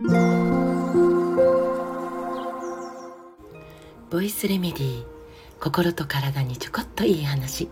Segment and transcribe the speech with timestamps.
[0.00, 0.06] ボ
[4.22, 5.04] イスレメディー
[5.58, 7.68] 心と体にちょこっといい話。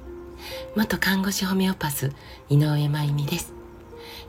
[0.74, 2.10] 元看護師ホメオパス
[2.48, 3.54] 井上真由美です。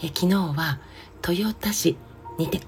[0.03, 0.79] え昨日は
[1.27, 1.97] 豊田市
[2.37, 2.61] にて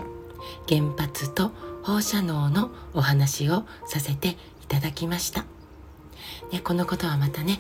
[0.68, 1.52] 原発と
[1.84, 4.36] 放射能のお話をさせてい
[4.68, 5.46] ただきました、
[6.52, 7.60] ね、このことはまたね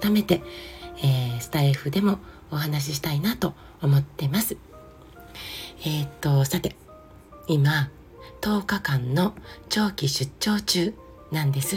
[0.00, 0.40] 改めて、
[0.98, 2.20] えー、スタイフでも
[2.52, 4.56] お話ししたいなと思ってます。
[5.80, 6.76] えー、っとさて
[7.48, 7.90] 今
[8.42, 9.34] 10日間の
[9.70, 10.94] 長期出張中
[11.32, 11.76] なんです。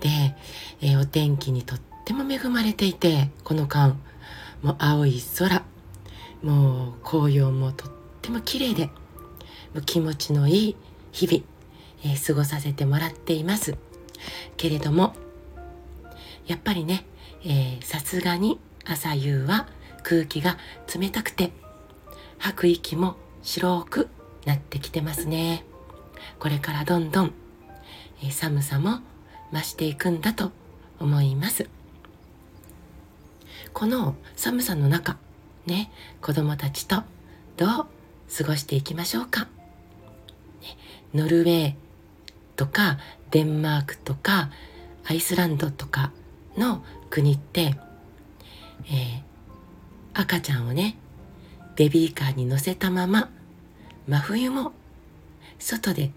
[0.00, 0.34] で、
[0.80, 3.98] えー、お天気にとっても恵まれていてこの間
[4.62, 5.62] もう青い空
[6.42, 8.92] もう紅葉もとっても綺麗でも
[9.76, 10.76] う気持ちのいい
[11.12, 11.44] 日々、
[12.02, 13.76] えー、過ごさせてもらっています。
[14.56, 15.14] けれども
[16.46, 17.04] やっぱりね
[17.82, 19.68] さすがに朝夕は
[20.02, 20.56] 空気が
[20.94, 21.52] 冷たくて
[22.38, 24.08] 吐く息も白く
[24.44, 25.64] なってきてますね。
[26.38, 27.34] これからどんどん、
[28.22, 29.00] え寒さも
[29.52, 30.52] 増していくんだと
[30.98, 31.68] 思います。
[33.72, 35.16] この寒さの中
[35.66, 37.02] ね子供たちと
[37.56, 39.48] どう過ごしていきましょうか、ね、
[41.14, 41.74] ノルウェー
[42.56, 42.98] とか
[43.30, 44.50] デンマークとか
[45.04, 46.12] アイスランドとか
[46.56, 47.76] の国って、
[48.86, 50.96] えー、赤ちゃんをね
[51.76, 53.30] ベビーカーに乗せたまま
[54.08, 54.72] 真冬も
[55.58, 56.10] 外で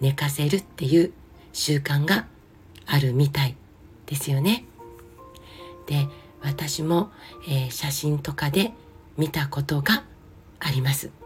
[0.00, 1.12] 寝かせるっていう
[1.52, 2.26] 習慣が
[2.86, 3.56] あるみたい
[4.06, 4.64] ですよね。
[5.86, 6.06] で
[6.42, 7.10] 私も、
[7.48, 8.72] えー、写真とかで
[9.16, 10.04] 見たことが
[10.58, 11.19] あります。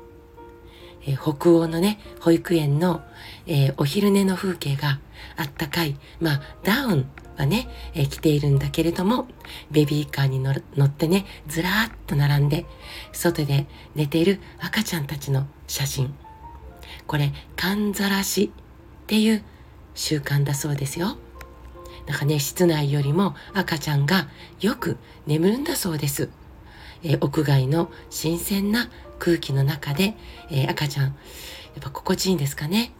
[1.06, 3.02] え、北欧のね保育園の、
[3.46, 4.98] えー、お昼寝の風景が
[5.36, 9.26] あったかいまあダウンはね、えー、着ているんだけれども
[9.70, 10.52] ベビーカーに乗
[10.84, 12.66] ってねずらーっと並んで
[13.12, 16.14] 外で寝ている赤ちゃんたちの写真。
[17.06, 18.52] これかんざらし
[19.02, 19.42] っていう
[19.94, 21.16] 習慣だそうですよ。
[22.06, 24.28] なんかね室内よりも赤ちゃんが
[24.60, 26.28] よく眠るんだそうです、
[27.04, 30.14] え、屋外の新鮮な空気の中で、
[30.50, 31.14] え、赤ちゃんやっ
[31.82, 32.92] ぱ心地いいんですかね？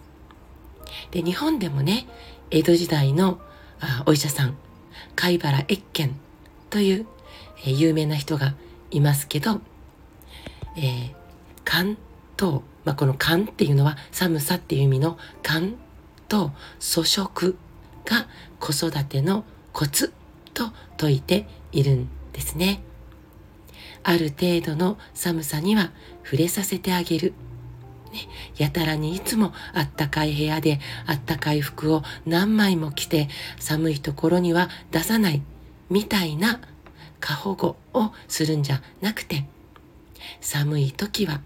[1.10, 2.06] で日本でもね
[2.50, 3.41] 江戸時代の
[3.81, 4.56] あお医者さん
[5.16, 6.14] 貝原越見
[6.70, 7.06] という、
[7.66, 8.54] え、有名な人が
[8.91, 9.60] いますけど、
[10.76, 11.14] えー、
[11.64, 11.97] 寒
[12.37, 15.76] と、まあ、この寒っていうのは寒さっていう意味の寒
[16.28, 17.56] と粗食
[18.04, 18.26] が
[18.60, 20.12] 子育てのコツ
[20.53, 22.82] と説いているんですね。
[24.04, 25.91] ある程度の寒さには
[26.22, 27.32] 触れさせてあげる。
[28.12, 28.28] ね、
[28.59, 33.28] やたらにいつもあったかい部屋であったかい服を何枚も着て
[33.59, 35.43] 寒いところには出さない
[35.91, 36.60] みたいな
[37.19, 39.47] 過保護をするんじゃなくて
[40.41, 41.41] 寒い時は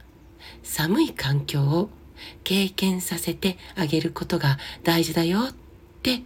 [0.63, 1.89] 寒い環境を
[2.45, 5.55] 経験させてあげることが大事だよっ
[6.03, 6.23] て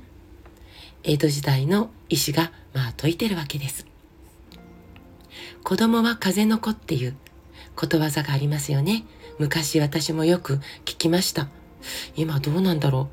[1.04, 3.91] 江戸時代の医師がまあ説いてるわけです。
[5.64, 7.16] 子供は風の子っていう
[7.76, 9.04] ことわざがありますよね。
[9.38, 11.48] 昔私もよく聞きました。
[12.16, 13.08] 今どうなんだろ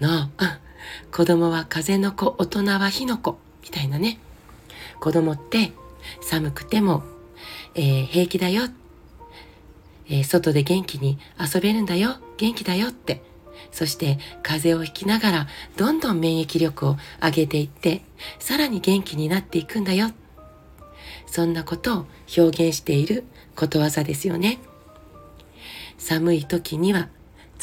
[0.00, 0.02] う。
[0.02, 0.60] なあ、
[1.12, 4.18] 子供は風の子、大人は火の子、みたいなね。
[5.00, 5.72] 子供って
[6.20, 7.02] 寒くても、
[7.74, 8.64] えー、平気だよ。
[10.08, 12.16] えー、外で元気に遊べるんだよ。
[12.36, 13.22] 元気だよって。
[13.72, 15.46] そして風邪をひきながら
[15.76, 18.02] どんどん免疫力を上げていって、
[18.38, 20.10] さらに元気になっていくんだよ。
[21.30, 22.06] そんなことを
[22.36, 23.24] 表現している
[23.54, 24.58] ことわざですよね。
[25.98, 27.08] 寒い時には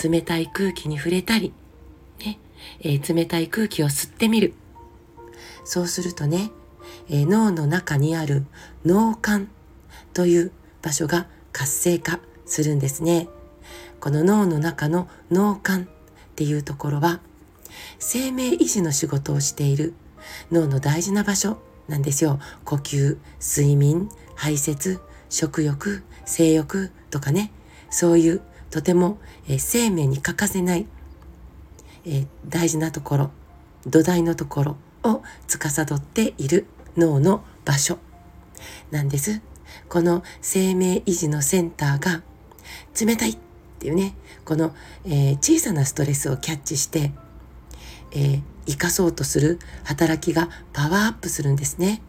[0.01, 1.53] 冷たい空気に触れたり、
[2.19, 2.37] ね
[2.81, 4.53] えー、冷たい空気を吸ってみる。
[5.63, 6.51] そうするとね、
[7.09, 8.45] えー、脳の中にある
[8.85, 9.47] 脳幹
[10.13, 10.51] という
[10.81, 13.27] 場所が活性化するんですね。
[13.99, 15.85] この脳の中の脳幹っ
[16.35, 17.21] ていうところは
[17.97, 19.93] 生命維持の仕事をしている
[20.51, 22.39] 脳の大事な場所なんですよ。
[22.63, 27.51] 呼吸、睡眠、排泄、食欲、性欲とかね、
[27.89, 29.17] そういうとても、
[29.47, 30.85] えー、生命に欠かせない、
[32.05, 33.31] えー、大事なところ、
[33.85, 36.65] 土台のところを司っている
[36.97, 37.99] 脳の場所
[38.91, 39.41] なんです。
[39.89, 42.23] この生命維持のセンターが
[42.99, 43.37] 冷たいっ
[43.79, 44.15] ていうね、
[44.45, 44.73] この、
[45.05, 47.11] えー、小さなストレスをキャッチして、
[48.11, 52.01] えー、生かそうとする働きがパワーアップするんですね。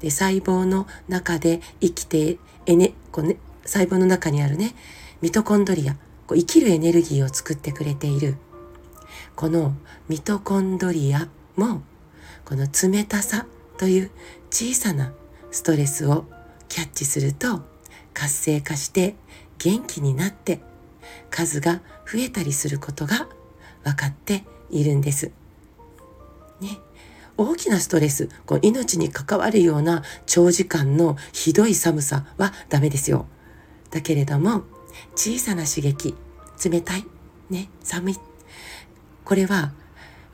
[0.00, 4.74] で細胞の中で生きてエネこう、ね、細胞の中にあるね
[5.20, 5.94] ミトコンドリア
[6.26, 8.36] こう生きるエネルギーを作ってくれている
[9.36, 9.74] この
[10.08, 11.82] ミトコンドリアも
[12.44, 13.46] この冷たさ
[13.78, 14.10] という
[14.50, 15.12] 小さな
[15.50, 16.24] ストレスを
[16.68, 17.62] キャッチすると
[18.14, 19.14] 活性化して
[19.58, 20.60] 元気になって
[21.30, 23.28] 数が増えたりすることが
[23.84, 25.30] 分かっているんです。
[27.36, 33.26] 大きなストレス、こう命に関わるような長時間のひどい寒さはダメですよ。
[33.90, 34.62] だけれども、
[35.14, 36.14] 小さな刺激、
[36.64, 37.04] 冷たい、
[37.50, 38.16] ね、寒い。
[39.24, 39.72] これは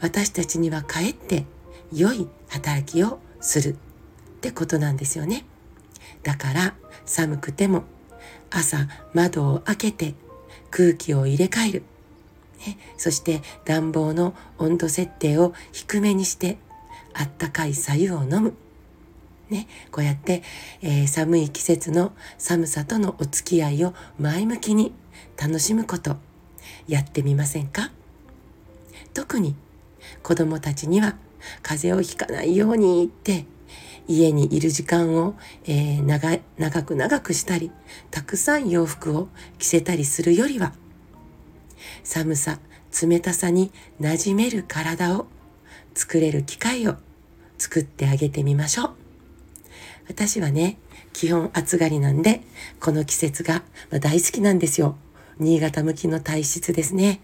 [0.01, 1.45] 私たちにはかえって
[1.93, 3.77] 良い働きをするっ
[4.41, 5.45] てことなんですよね。
[6.23, 6.75] だから
[7.05, 7.85] 寒くても
[8.51, 10.15] 朝窓を開けて
[10.71, 11.83] 空気を入れ替える。
[12.67, 16.59] ね、そして暖房の温度設定を低めにして
[17.19, 18.55] あったかい白湯を飲む。
[19.51, 20.43] ね、こうやって、
[20.83, 24.93] えー、寒い季節の寒さとのお付き合いを前向きに
[25.41, 26.17] 楽しむこと
[26.87, 27.91] やってみませんか？
[29.15, 29.57] 特に
[30.23, 31.17] 子供たちには
[31.63, 33.47] 風邪をひかないようにって
[34.07, 37.71] 家にいる時間を、えー、長長く長くしたり
[38.11, 39.29] たくさん洋服を
[39.59, 40.75] 着せたりするよりは
[42.05, 42.59] 寒さ
[43.03, 45.27] 冷たさに馴染める体を
[45.95, 46.97] 作れる機会を
[47.59, 48.91] 作ってあげてみましょう。
[50.09, 50.79] 私はね
[51.13, 52.41] 基本暑がりなんで
[52.81, 53.63] この季節が
[54.01, 54.97] 大好きなんですよ。
[55.39, 57.21] 新潟向きの体質ですね。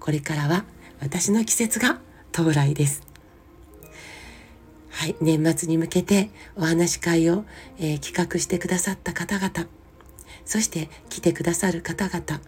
[0.00, 0.64] これからは
[1.00, 2.00] 私の季節が
[2.32, 3.02] 到来です。
[4.90, 7.44] はい、年末に向けてお話会を、
[7.78, 9.68] えー、企画してくださった方々、
[10.44, 12.40] そして来てくださる方々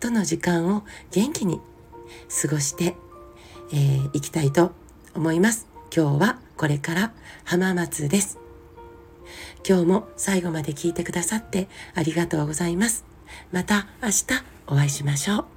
[0.00, 0.82] との時間を
[1.12, 1.60] 元気に
[2.42, 2.88] 過ごしてい、
[3.72, 4.72] えー、きたいと
[5.14, 5.68] 思います。
[5.94, 7.12] 今日はこれから
[7.44, 8.38] 浜松です。
[9.66, 13.04] 今日も最後まで聞いてくださってありがとうございます。
[13.52, 14.24] また明日
[14.66, 15.53] お会いしましょう。